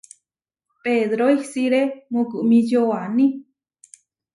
[0.85, 3.25] Pedro isiré mukumičio waní.